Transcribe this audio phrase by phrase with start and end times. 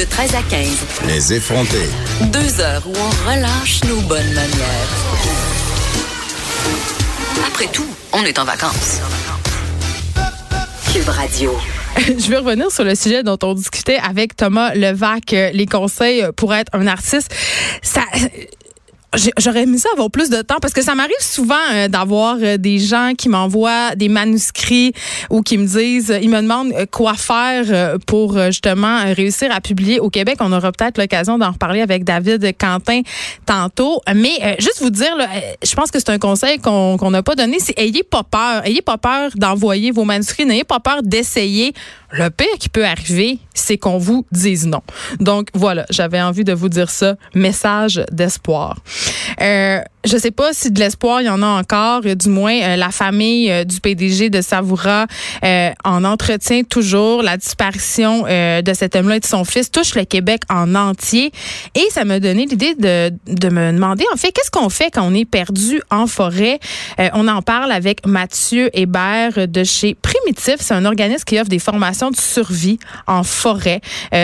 [0.00, 0.78] De 13 à 15.
[1.08, 1.90] Les effrontés.
[2.32, 4.88] Deux heures où on relâche nos bonnes manières.
[7.46, 9.00] Après tout, on est en vacances.
[10.90, 11.54] Cube Radio.
[11.98, 16.24] Je vais revenir sur le sujet dont on discutait avec Thomas Levac, euh, les conseils
[16.34, 17.34] pour être un artiste.
[17.82, 18.04] Ça,
[19.38, 22.56] J'aurais mis ça avoir plus de temps parce que ça m'arrive souvent euh, d'avoir euh,
[22.58, 24.92] des gens qui m'envoient des manuscrits
[25.30, 29.98] ou qui me disent, ils me demandent euh, quoi faire pour justement réussir à publier
[29.98, 30.36] au Québec.
[30.40, 33.02] On aura peut-être l'occasion d'en reparler avec David Quentin
[33.46, 34.00] tantôt.
[34.14, 35.16] Mais juste vous dire,
[35.62, 38.64] je pense que c'est un conseil qu'on n'a pas donné, c'est ayez pas peur.
[38.64, 40.46] Ayez pas peur d'envoyer vos manuscrits.
[40.46, 41.74] N'ayez pas peur d'essayer.
[42.12, 44.82] Le pire qui peut arriver, c'est qu'on vous dise non.
[45.20, 47.16] Donc voilà, j'avais envie de vous dire ça.
[47.34, 48.78] Message d'espoir.
[49.40, 52.02] Euh, je sais pas si de l'espoir il y en a encore.
[52.02, 55.06] Du moins, euh, la famille euh, du PDG de Savoura
[55.44, 57.22] euh, en entretient toujours.
[57.22, 61.32] La disparition de cet homme-là et de son fils touche le Québec en entier.
[61.74, 65.02] Et ça m'a donné l'idée de, de me demander, en fait, qu'est-ce qu'on fait quand
[65.02, 66.58] on est perdu en forêt?
[67.14, 70.56] on en parle avec Mathieu Hébert de chez Primitif.
[70.58, 73.80] C'est un organisme qui offre des formations de survie en forêt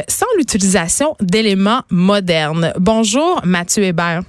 [0.09, 2.73] sans l'utilisation d'éléments modernes.
[2.79, 4.23] Bonjour, Mathieu Hébert.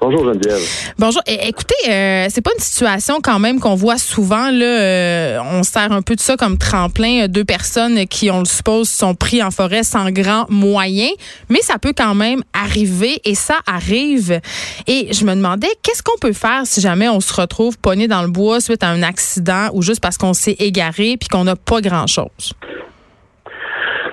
[0.00, 0.94] Bonjour Geneviève.
[0.98, 1.22] Bonjour.
[1.26, 4.50] écoutez, euh, c'est pas une situation quand même qu'on voit souvent.
[4.50, 7.24] Là, euh, on sert un peu de ça comme tremplin.
[7.24, 11.08] Euh, deux personnes qui, on le suppose, sont pris en forêt sans grand moyen,
[11.48, 14.40] mais ça peut quand même arriver et ça arrive.
[14.86, 18.22] Et je me demandais, qu'est-ce qu'on peut faire si jamais on se retrouve pogné dans
[18.22, 21.56] le bois suite à un accident ou juste parce qu'on s'est égaré puis qu'on n'a
[21.56, 22.52] pas grand-chose?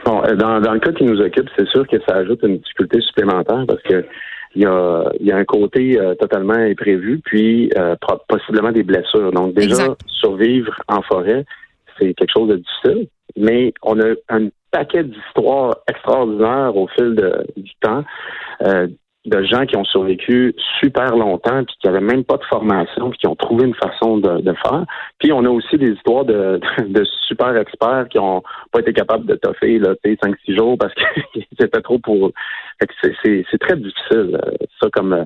[0.06, 3.00] Bon, dans, dans le cas qui nous occupe, c'est sûr que ça ajoute une difficulté
[3.02, 4.06] supplémentaire parce que
[4.56, 7.96] il y a, il y a un côté euh, totalement imprévu, puis euh,
[8.28, 9.32] possiblement des blessures.
[9.32, 11.45] Donc déjà, survivre en forêt,
[11.98, 17.45] c'est quelque chose de difficile, mais on a un paquet d'histoires extraordinaires au fil de,
[17.58, 18.04] du temps.
[18.64, 18.88] Euh,
[19.26, 23.20] de gens qui ont survécu super longtemps puis qui n'avaient même pas de formation puis
[23.20, 24.84] qui ont trouvé une façon de, de faire.
[25.20, 29.26] Puis on a aussi des histoires de, de, super experts qui ont pas été capables
[29.26, 31.04] de toffer là, 5-6 jours parce que
[31.60, 32.32] c'était trop pour.
[33.02, 34.52] C'est très difficile, euh,
[34.82, 35.26] ça, comme,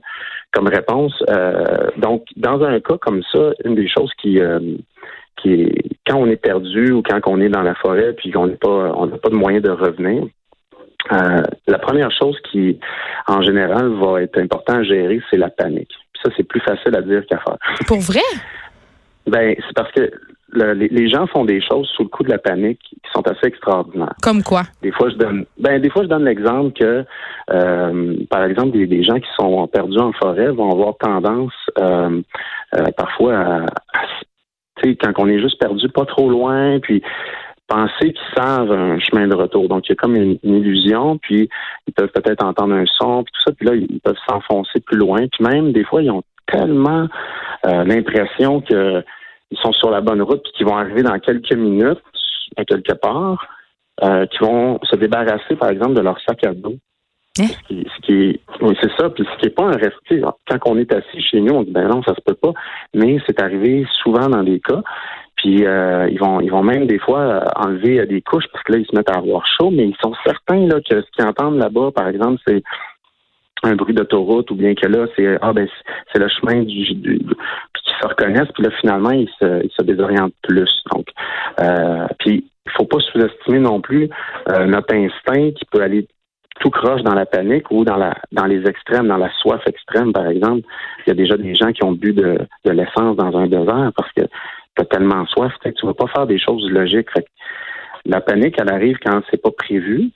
[0.54, 1.14] comme réponse.
[1.30, 4.60] Euh, donc, dans un cas comme ça, une des choses qui, euh,
[5.42, 8.48] qui est quand on est perdu ou quand on est dans la forêt puis qu'on
[8.48, 10.24] n'est pas on n'a pas de moyen de revenir,
[11.12, 12.80] euh, la première chose qui,
[13.28, 15.94] en général, va être important à gérer, c'est la panique.
[16.24, 17.58] ça, c'est plus facile à dire qu'à faire.
[17.88, 18.22] Pour vrai?
[19.26, 20.12] Ben, c'est parce que
[20.54, 24.16] les, gens font des choses sous le coup de la panique qui sont assez extraordinaires.
[24.22, 24.64] Comme quoi?
[24.82, 27.06] Des fois, je donne, ben, des fois, je donne l'exemple que,
[27.52, 32.22] euh, par exemple, des, gens qui sont perdus en forêt vont avoir tendance, euh,
[32.96, 33.66] parfois, à,
[34.82, 37.02] tu sais, quand on est juste perdu pas trop loin, puis
[37.68, 39.68] penser qu'ils savent un chemin de retour.
[39.68, 41.50] Donc, il y a comme une, illusion, puis
[41.88, 44.98] ils peuvent peut-être entendre un son, puis tout ça, puis là, ils peuvent s'enfoncer plus
[44.98, 45.28] loin.
[45.32, 47.08] Puis même, des fois, ils ont tellement
[47.66, 49.04] euh, l'impression qu'ils
[49.62, 52.02] sont sur la bonne route, puis qu'ils vont arriver dans quelques minutes,
[52.56, 53.46] à quelque part,
[54.04, 56.76] euh, qu'ils vont se débarrasser, par exemple, de leur sac à dos.
[57.40, 57.48] Hein?
[57.48, 59.10] Ce qui, ce qui oui, c'est ça.
[59.10, 60.22] Puis ce qui n'est pas un respect.
[60.48, 62.54] Quand on est assis chez nous, on dit ben non, ça se peut pas.
[62.96, 64.82] Mais c'est arrivé souvent dans des cas.
[65.38, 68.64] Puis euh, ils vont ils vont même des fois euh, enlever euh, des couches parce
[68.64, 71.12] que là, ils se mettent à avoir chaud, mais ils sont certains là, que ce
[71.12, 72.64] qu'ils entendent là-bas, par exemple, c'est
[73.64, 75.68] un bruit d'autoroute ou bien que là, c'est ah ben
[76.12, 79.72] c'est le chemin du, du puis qu'ils se reconnaissent, puis là, finalement, ils se, ils
[79.78, 80.84] se désorientent plus.
[80.92, 81.08] Donc
[81.60, 84.10] euh, puis il faut pas sous-estimer non plus
[84.66, 86.08] notre instinct qui peut aller
[86.60, 90.12] tout croche dans la panique ou dans la dans les extrêmes, dans la soif extrême,
[90.12, 90.68] par exemple.
[91.06, 93.92] Il y a déjà des gens qui ont bu de, de l'essence dans un désert
[93.96, 94.24] parce que
[94.78, 97.10] tu as tellement soif, que tu vas pas faire des choses logiques.
[98.06, 100.12] la panique, elle arrive quand c'est pas prévu,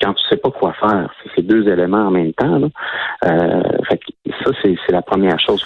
[0.00, 1.12] quand tu sais pas quoi faire.
[1.22, 2.60] C'est ces deux éléments en même temps.
[3.24, 3.62] Euh,
[4.44, 5.64] ça, c'est la première chose.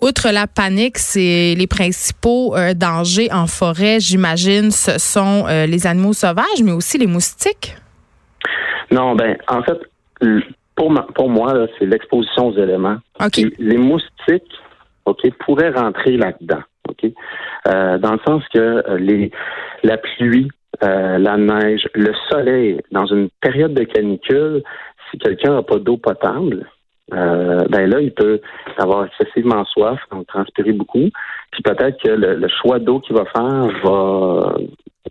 [0.00, 5.86] Outre la panique, c'est les principaux euh, dangers en forêt, j'imagine, ce sont euh, les
[5.86, 7.76] animaux sauvages, mais aussi les moustiques.
[8.90, 9.78] Non, ben, en fait,
[10.74, 12.96] pour, pour moi, c'est l'exposition aux éléments.
[13.58, 14.52] Les moustiques,
[15.04, 16.62] OK, pourraient rentrer là-dedans.
[17.68, 19.30] Euh, dans le sens que euh, les
[19.82, 20.48] la pluie,
[20.82, 24.62] euh, la neige, le soleil, dans une période de canicule,
[25.10, 26.66] si quelqu'un n'a pas d'eau potable,
[27.10, 28.40] ben là, il peut
[28.78, 31.10] avoir excessivement soif, donc transpirer beaucoup.
[31.50, 34.54] Puis peut-être que le, choix d'eau qu'il va faire va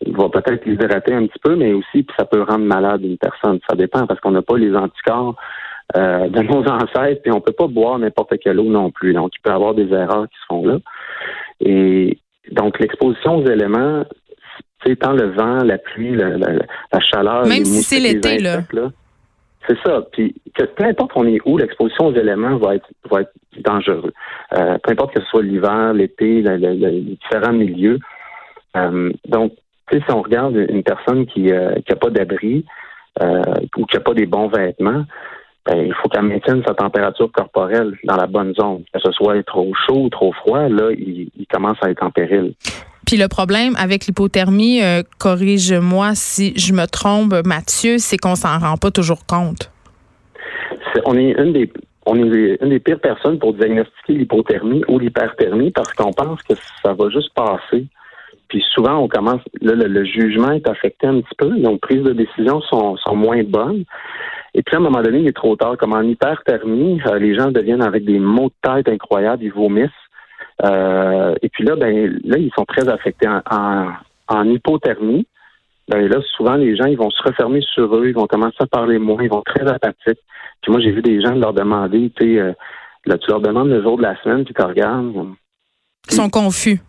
[0.08, 3.60] va peut-être l'hydrater un petit peu, mais aussi ça peut rendre malade une personne.
[3.70, 5.36] Ça dépend parce qu'on n'a pas les anticorps
[5.98, 9.14] euh, de nos ancêtres, puis on peut pas boire n'importe quelle eau non plus.
[9.14, 10.78] Donc, il peut y avoir des erreurs qui se font là.
[11.62, 12.18] Et
[12.52, 14.04] donc, l'exposition aux éléments,
[14.86, 17.46] sais, tant le vent, la pluie, la, la, chaleur.
[17.46, 18.62] Même si c'est l'été, là.
[19.68, 20.02] C'est ça.
[20.12, 24.12] Puis que, peu importe on est où, l'exposition aux éléments va être va être dangereux.
[24.58, 28.00] Euh, peu importe que ce soit l'hiver, l'été, les différents milieux.
[28.76, 29.54] Euh, donc,
[29.90, 32.66] tu sais, si on regarde une personne qui n'a euh, pas d'abri
[33.78, 35.06] ou qui n'a pas des bons vêtements,
[35.66, 38.84] ben, il faut qu'elle maintienne sa température corporelle dans la bonne zone.
[38.94, 42.10] Que ce soit trop chaud ou trop froid, là, il, il commence à être en
[42.10, 42.54] péril.
[43.06, 48.58] Puis le problème avec l'hypothermie, euh, corrige-moi si je me trompe, Mathieu, c'est qu'on s'en
[48.60, 49.72] rend pas toujours compte.
[51.06, 51.72] on est une des
[52.06, 56.54] on est une des pires personnes pour diagnostiquer l'hypothermie ou l'hyperthermie parce qu'on pense que
[56.82, 57.86] ça va juste passer.
[58.48, 62.12] Puis souvent, on commence, là, le, jugement est affecté un petit peu, donc prises de
[62.12, 63.86] décision sont, sont moins bonnes.
[64.54, 65.78] Et puis à un moment donné, il est trop tard.
[65.78, 69.90] Comme en hyperthermie, euh, les gens deviennent avec des maux de tête incroyables, ils vomissent.
[70.64, 75.26] Euh, et puis là, ben là, ils sont très affectés en, hypothermie.
[75.88, 78.68] Ben là, souvent, les gens, ils vont se refermer sur eux, ils vont commencer à
[78.68, 80.20] parler moins, ils vont être très apathiques.
[80.62, 82.54] Puis moi, j'ai vu des gens leur demander, tu sais, euh,
[83.06, 85.12] là, tu leur demandes le jour de la semaine, puis tu regardes.
[86.10, 86.80] Ils sont confus.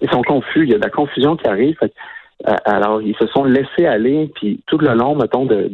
[0.00, 0.64] Ils sont confus.
[0.64, 1.76] Il y a de la confusion qui arrive.
[2.44, 5.70] Alors, ils se sont laissés aller, puis tout le long, mettons, de,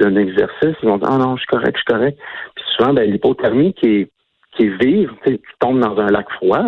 [0.00, 2.18] d'un exercice, ils vont dire, ah non, je suis correct, je suis correct.
[2.54, 4.10] Puis souvent, ben, l'hypothermie qui est
[4.56, 6.62] qui est vive, tu tombes dans un lac froid,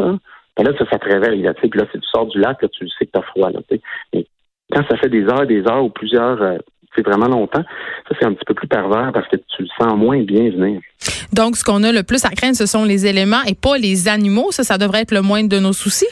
[0.57, 1.43] ben là, ça, ça te réveille.
[1.43, 3.51] Là, puis là, si tu sors du lac, là, tu sais que tu as froid.
[3.51, 3.61] Là,
[4.13, 4.27] Mais
[4.73, 6.59] quand ça fait des heures des heures ou plusieurs, euh,
[6.95, 7.63] c'est vraiment longtemps,
[8.09, 10.81] ça, c'est un petit peu plus pervers parce que tu le sens moins bien venir.
[11.33, 14.09] Donc, ce qu'on a le plus à craindre, ce sont les éléments et pas les
[14.09, 14.51] animaux.
[14.51, 16.09] Ça, ça devrait être le moindre de nos soucis?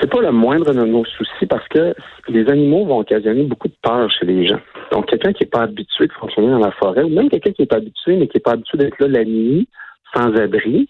[0.00, 1.94] C'est pas le moindre de nos soucis parce que
[2.28, 4.60] les animaux vont occasionner beaucoup de peur chez les gens.
[4.92, 7.62] Donc, quelqu'un qui n'est pas habitué de fonctionner dans la forêt, ou même quelqu'un qui
[7.62, 9.68] n'est pas habitué, mais qui n'est pas habitué d'être là la nuit,
[10.14, 10.88] sans abri.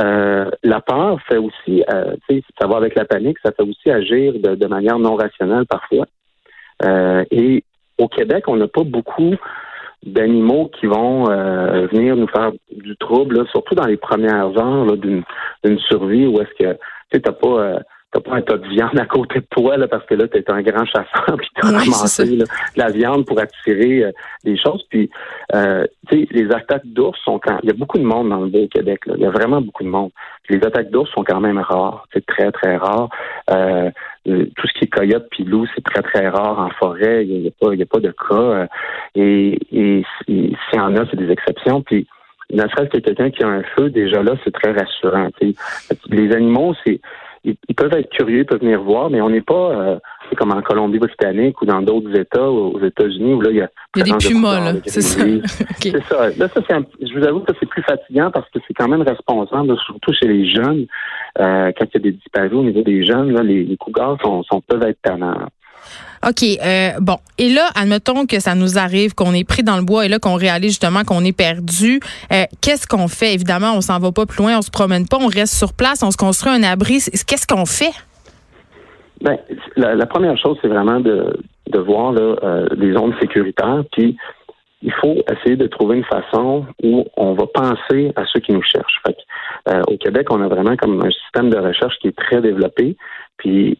[0.00, 2.16] Euh, la peur fait aussi, euh,
[2.60, 6.06] ça va avec la panique, ça fait aussi agir de, manière non rationnelle parfois.
[6.84, 7.62] Euh, et
[7.98, 9.36] au Québec, on n'a pas beaucoup
[10.02, 16.26] d'animaux qui vont venir nous faire du trouble, surtout dans les premières heures d'une survie
[16.26, 16.76] où est-ce que
[17.10, 17.78] tu n'as pas
[18.14, 20.38] t'as pas un tas de viande à côté de toi là, parce que là, tu
[20.38, 22.38] es un grand chasseur puis tu as ramassé
[22.76, 24.12] la viande pour attirer euh,
[24.44, 24.84] des choses.
[24.88, 25.10] Puis
[25.54, 28.40] euh, tu sais, les attaques d'ours sont quand il y a beaucoup de monde dans
[28.40, 29.00] le beau Québec.
[29.06, 30.10] Il y a vraiment beaucoup de monde.
[30.48, 32.06] les attaques d'ours sont quand même rares.
[32.12, 33.08] C'est très, très rare.
[33.50, 33.90] Euh,
[34.24, 37.26] tout ce qui est coyote puis loup, c'est très, très rare en forêt.
[37.26, 38.68] Il n'y a, pas, y a pas de cas.
[39.14, 41.82] et, et s'il y en a, c'est des exceptions.
[41.82, 42.06] Puis
[42.52, 45.28] ne serait-ce que quelqu'un qui a un feu, déjà là, c'est très rassurant.
[46.08, 47.00] Les animaux, c'est
[47.44, 49.98] ils, peuvent être curieux, ils peuvent venir voir, mais on n'est pas euh,
[50.36, 53.68] comme en Colombie-Britannique ou dans d'autres États, aux États-Unis, où là, il y a...
[53.96, 55.22] Il y a des pumas, là, c'est ça.
[55.78, 56.30] C'est ça.
[56.30, 59.02] Là, ça, c'est je vous avoue que c'est plus fatigant parce que c'est quand même
[59.02, 60.86] responsable, surtout chez les jeunes.
[61.38, 64.16] Euh, quand il y a des disparus au niveau des jeunes, là, les, les cougars
[64.22, 65.48] sont, sont, peuvent être tannants.
[66.26, 66.42] OK.
[66.42, 67.18] Euh, bon.
[67.38, 70.18] Et là, admettons que ça nous arrive, qu'on est pris dans le bois et là
[70.18, 72.00] qu'on réalise justement qu'on est perdu.
[72.32, 73.34] Euh, qu'est-ce qu'on fait?
[73.34, 76.02] Évidemment, on s'en va pas plus loin, on se promène pas, on reste sur place,
[76.02, 76.98] on se construit un abri.
[77.26, 77.92] Qu'est-ce qu'on fait?
[79.20, 79.38] Ben,
[79.76, 81.38] la, première chose, c'est vraiment de,
[81.78, 83.82] voir là, euh, les zones sécuritaires.
[83.92, 84.16] Puis,
[84.84, 88.62] il faut essayer de trouver une façon où on va penser à ceux qui nous
[88.62, 89.00] cherchent.
[89.06, 89.16] Fait
[89.70, 92.96] euh, au Québec, on a vraiment comme un système de recherche qui est très développé.
[93.38, 93.78] Puis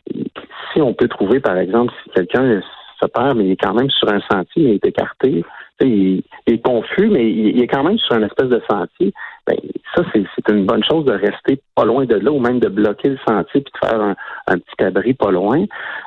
[0.72, 2.60] si on peut trouver, par exemple, si quelqu'un
[3.00, 5.44] se perd, mais il est quand même sur un sentier, il est écarté,
[5.80, 9.12] il, est confus, mais il, est quand même sur un espèce de sentier,
[9.46, 9.56] ben,
[9.94, 13.10] ça, c'est une bonne chose de rester pas loin de là ou même de bloquer
[13.10, 15.64] le sentier puis de faire un, petit abri pas loin.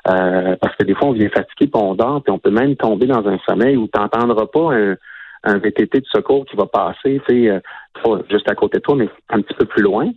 [0.10, 2.76] Euh, parce que des fois, on vient fatigué puis on dort, puis on peut même
[2.76, 4.96] tomber dans un sommeil où tu n'entendras pas un,
[5.44, 8.96] un VTT de secours qui va passer, tu sais, euh, juste à côté de toi,
[8.96, 10.10] mais un petit peu plus loin.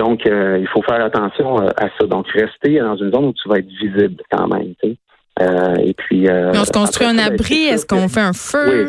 [0.00, 2.06] Donc, euh, il faut faire attention euh, à ça.
[2.06, 4.72] Donc, rester dans une zone où tu vas être visible quand même.
[4.82, 6.26] Euh, et puis.
[6.30, 7.64] on se construit un ben, abri.
[7.64, 8.88] Est-ce qu'on fait un feu?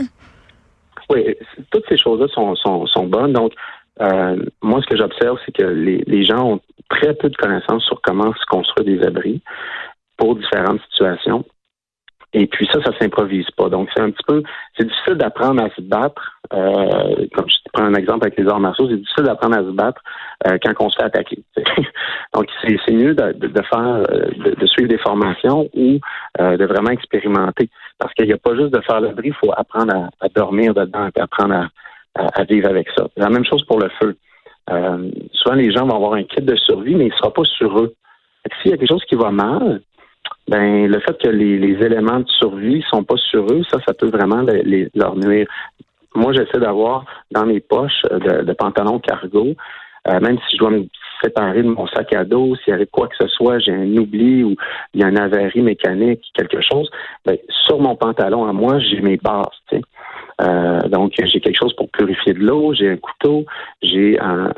[1.10, 1.36] Oui.
[1.70, 3.34] toutes ces choses-là sont, sont, sont, bonnes.
[3.34, 3.52] Donc,
[4.62, 8.00] moi, ce que j'observe, c'est que les, les gens ont très peu de connaissances sur
[8.02, 9.42] comment se construire des abris
[10.16, 11.44] pour différentes situations.
[12.34, 13.70] Et puis ça, ça s'improvise pas.
[13.70, 14.42] Donc c'est un petit peu,
[14.78, 16.40] c'est difficile d'apprendre à se battre.
[16.54, 19.72] Euh, comme je prends un exemple avec les arts martiaux, c'est difficile d'apprendre à se
[19.72, 20.02] battre
[20.48, 21.44] euh, quand on se fait attaquer.
[22.34, 26.00] Donc c'est mieux de, de, faire, euh, de, suivre des formations ou
[26.40, 27.70] euh, de vraiment expérimenter,
[28.00, 30.74] parce qu'il n'y a pas juste de faire le bris, il faut apprendre à, dormir
[30.74, 31.68] dedans, apprendre
[32.16, 33.08] à, à, vivre avec ça.
[33.18, 34.16] La même chose pour le feu.
[35.34, 37.78] souvent les gens vont avoir un kit de survie, mais il ne sera pas sur
[37.78, 37.94] eux.
[38.62, 39.82] S'il y a quelque chose qui va mal,
[40.48, 44.10] ben le fait que les, éléments de survie sont pas sur eux, ça, ça peut
[44.10, 45.48] vraiment les, leur nuire.
[46.14, 49.56] Moi, j'essaie d'avoir dans mes poches de, pantalons cargo,
[50.08, 50.86] euh, même si je dois me
[51.24, 54.44] séparer de mon sac à dos, s'il arrive quoi que ce soit, j'ai un oubli
[54.44, 54.56] ou
[54.94, 56.90] il y a une avarie mécanique, quelque chose,
[57.26, 59.46] ben, sur mon pantalon à moi, j'ai mes bases.
[60.42, 63.46] Euh, donc, j'ai quelque chose pour purifier de l'eau, j'ai un couteau,
[63.82, 64.52] j'ai un,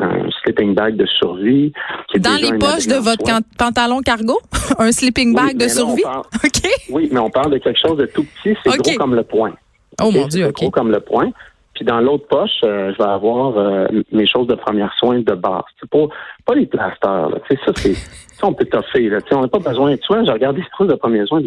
[0.43, 1.73] sleeping bag de survie.
[2.15, 3.23] Dans les poches de votre
[3.57, 4.39] pantalon cargo?
[4.79, 6.03] un sleeping bag de survie?
[6.89, 9.53] Oui, mais on parle de quelque chose de tout petit, c'est gros comme le poing.
[10.01, 10.55] Oh mon Dieu, OK.
[10.55, 11.31] Gros comme le poing.
[11.73, 15.33] Puis dans l'autre poche, euh, je vais avoir euh, mes choses de première soin de
[15.33, 15.63] base.
[15.79, 16.05] C'est pas,
[16.45, 17.29] pas les plasters.
[17.29, 17.37] Là.
[17.49, 19.09] ça, c'est ça, on peut toffer.
[19.09, 19.19] Là.
[19.31, 19.95] on n'a pas besoin.
[19.97, 21.41] Tu vois, j'ai regardé ces choses de première soin,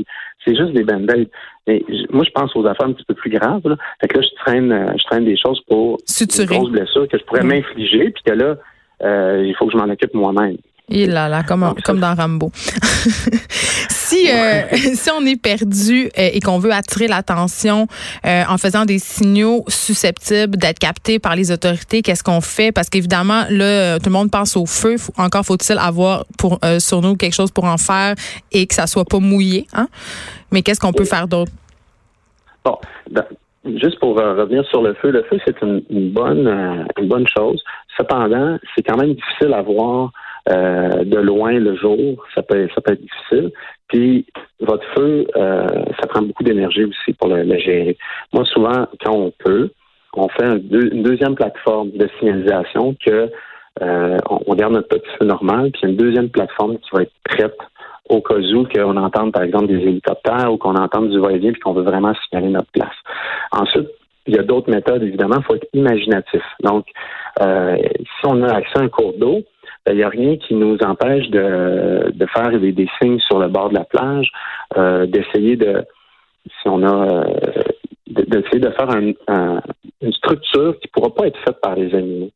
[0.45, 1.28] c'est juste des band-aids.
[1.66, 3.66] Mais moi, je pense aux affaires un petit peu plus graves.
[3.66, 3.76] Là.
[4.00, 6.54] Fait que là, je traîne, euh, je traîne des choses pour Suturer.
[6.54, 7.49] une grosse blessure que je pourrais mm.
[7.49, 8.56] m'infliger, puis que là,
[9.42, 10.56] il faut que je m'en occupe moi-même.
[10.88, 12.50] Il là là, comme, comme dans Rambo.
[14.07, 17.87] si, euh, si on est perdu euh, et qu'on veut attirer l'attention
[18.25, 22.73] euh, en faisant des signaux susceptibles d'être captés par les autorités, qu'est-ce qu'on fait?
[22.73, 24.97] Parce qu'évidemment, là, tout le monde pense au feu.
[25.19, 28.15] Encore faut-il avoir pour, sur nous quelque chose pour en faire
[28.53, 29.67] et que ça soit pas mouillé.
[29.75, 29.89] Hein?
[30.53, 31.51] Mais qu'est-ce qu'on peut faire d'autre?
[32.65, 32.79] Bon,
[33.11, 33.25] ben,
[33.65, 35.83] juste pour revenir sur le feu, le feu, c'est une,
[36.13, 37.63] bonne, une bonne chose.
[37.97, 40.13] Cependant, c'est quand même difficile à voir
[40.49, 43.50] euh, de loin le jour, ça peut, ça peut être difficile.
[43.88, 44.26] Puis
[44.61, 45.67] votre feu, euh,
[46.00, 47.97] ça prend beaucoup d'énergie aussi pour le, gérer.
[48.33, 49.71] Moi, souvent, quand on peut,
[50.15, 53.29] on fait une deuxième plateforme de signalisation que
[53.83, 57.59] euh, on, garde notre petit feu normal, puis une deuxième plateforme qui va être prête
[58.09, 61.61] au cas où qu'on entende, par exemple, des hélicoptères ou qu'on entende du va-et-vient puis
[61.61, 62.95] qu'on veut vraiment signaler notre place.
[63.50, 63.88] Ensuite,
[64.29, 66.43] il y a d'autres méthodes, évidemment, il faut être imaginatif.
[66.62, 66.87] Donc,
[67.38, 69.43] si on a accès à un cours d'eau,
[69.88, 73.49] il n'y a rien qui nous empêche de, de faire des, des, signes sur le
[73.49, 74.31] bord de la plage,
[74.76, 75.85] euh, d'essayer de,
[76.45, 77.25] si on a, euh,
[78.07, 82.31] d'essayer de, faire une structure qui ne pourra pas être faite par les animaux.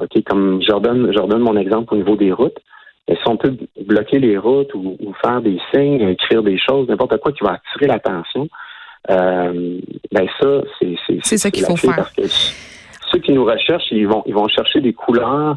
[0.00, 2.58] Ok, comme je redonne, je mon exemple au niveau des routes.
[3.08, 3.54] Et si on peut
[3.86, 7.86] bloquer les routes ou, faire des signes, écrire des choses, n'importe quoi qui va attirer
[7.86, 8.48] l'attention,
[9.10, 9.78] euh,
[10.12, 11.96] ben ça, c'est c'est ça qu'il faut faire.
[11.96, 15.56] Parce que ceux qui nous recherchent, ils vont ils vont chercher des couleurs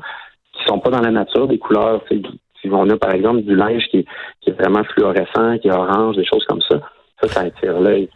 [0.54, 2.04] qui sont pas dans la nature, des couleurs.
[2.10, 4.06] Si on a par exemple du linge qui
[4.48, 6.80] est, vraiment fluorescent, qui est orange, des choses comme ça,
[7.22, 8.10] ça, ça attire l'œil.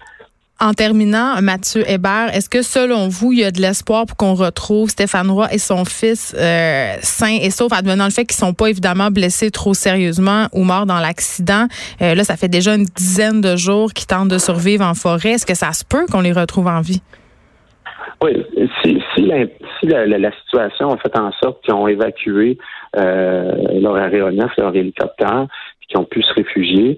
[0.60, 4.34] En terminant, Mathieu Hébert, est-ce que selon vous, il y a de l'espoir pour qu'on
[4.34, 8.56] retrouve Stéphane Roy et son fils euh, sains et saufs, advenant le fait qu'ils sont
[8.56, 11.68] pas évidemment blessés trop sérieusement ou morts dans l'accident?
[12.02, 15.34] Euh, là, ça fait déjà une dizaine de jours qu'ils tentent de survivre en forêt.
[15.34, 17.04] Est-ce que ça se peut qu'on les retrouve en vie?
[18.22, 18.32] Oui,
[18.82, 19.46] si, si, la,
[19.80, 22.58] si la, situation a fait en sorte qu'ils ont évacué
[22.96, 25.46] euh, leur aéronef, leur hélicoptère,
[25.80, 26.98] puis qu'ils ont pu se réfugier,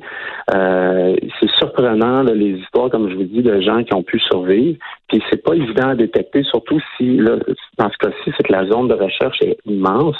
[0.55, 4.77] euh, c'est surprenant les histoires, comme je vous dis, de gens qui ont pu survivre.
[5.09, 7.35] Puis c'est pas évident à détecter, surtout si là,
[7.77, 10.17] dans ce cas-ci, c'est que la zone de recherche est immense.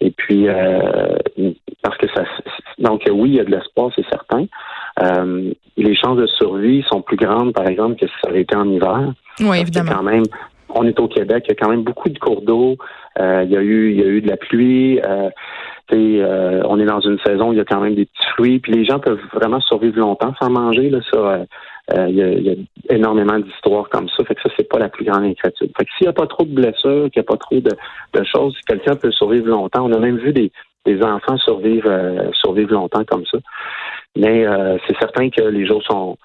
[0.00, 0.78] Et puis euh,
[1.82, 2.22] parce que ça
[2.78, 4.46] donc oui, il y a de l'espoir, c'est certain.
[5.02, 8.56] Euh, les chances de survie sont plus grandes, par exemple, que si ça avait été
[8.56, 9.12] en hiver.
[9.40, 9.92] Oui, évidemment.
[9.92, 10.24] Quand même,
[10.70, 12.76] on est au Québec, il y a quand même beaucoup de cours d'eau.
[13.18, 15.00] Euh, il y a eu, il y a eu de la pluie.
[15.00, 15.30] Euh,
[15.90, 18.58] euh, on est dans une saison où il y a quand même des petits fruits.
[18.58, 20.90] Puis les gens peuvent vraiment survivre longtemps sans manger.
[20.90, 21.44] Là, ça,
[22.08, 24.24] il, y a, énormément d'histoires comme ça.
[24.24, 25.70] Fait que ça, c'est pas la plus grande inquiétude.
[25.76, 27.70] Fait que s'il n'y a pas trop de blessures, qu'il n'y a pas trop de,
[28.12, 29.86] de choses, quelqu'un peut survivre longtemps.
[29.86, 30.52] On a même vu des,
[30.86, 33.38] des enfants survivre, survivre longtemps comme ça.
[34.16, 34.44] Mais
[34.86, 36.16] c'est certain que les jours sont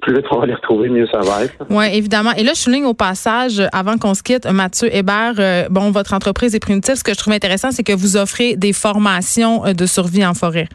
[0.00, 1.54] plus vite on va les retrouver, mieux ça va être.
[1.70, 2.32] Oui, évidemment.
[2.36, 6.14] Et là, je souligne au passage, avant qu'on se quitte, Mathieu Hébert, euh, bon, votre
[6.14, 6.94] entreprise est primitive.
[6.94, 10.34] Ce que je trouve intéressant, c'est que vous offrez des formations euh, de survie en
[10.34, 10.68] forêt.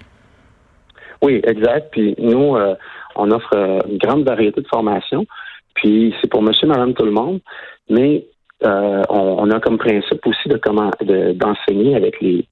[1.22, 1.90] Oui, exact.
[1.92, 2.76] Puis nous, euh,
[3.16, 3.54] on offre
[3.90, 5.26] une grande variété de formations.
[5.76, 7.40] Puis c'est pour monsieur, madame, tout le monde.
[7.90, 8.26] Mais
[9.10, 10.90] on, a comme principe aussi de comment
[11.36, 12.48] d'enseigner avec les,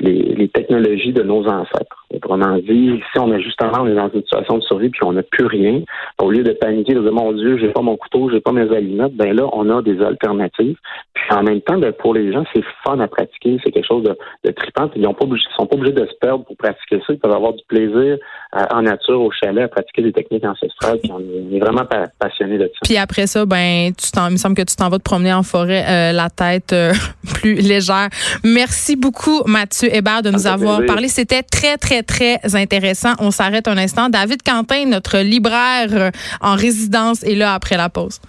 [0.00, 2.04] les, technologies de nos ancêtres.
[2.14, 5.12] Autrement dit, si on est justement on est dans une situation de survie puis on
[5.12, 5.82] n'a plus rien,
[6.22, 8.74] au lieu de paniquer, de dire mon Dieu, j'ai pas mon couteau, j'ai pas mes
[8.74, 10.76] allumettes, ben là, on a des alternatives.
[11.14, 14.04] Puis en même temps, ben, pour les gens, c'est fun à pratiquer, c'est quelque chose
[14.04, 14.88] de, de trippant.
[14.94, 17.12] Ils ne sont pas obligés de se perdre pour pratiquer ça.
[17.12, 18.18] Ils peuvent avoir du plaisir
[18.54, 20.98] euh, en nature, au chalet, à pratiquer des techniques ancestrales.
[21.02, 21.84] Puis on est vraiment
[22.18, 22.78] passionné de ça.
[22.84, 25.42] Puis après ça, ben, tu il me semble que tu t'en vas te promener en
[25.42, 26.92] forêt euh, la tête euh,
[27.34, 28.08] plus légère.
[28.44, 31.08] Merci beaucoup, Mathieu Hébert, de nous avoir parlé.
[31.08, 33.14] C'était très, très, très intéressant.
[33.18, 34.08] On s'arrête un instant.
[34.08, 38.20] David Quentin, notre libraire en résidence, est là après la pause.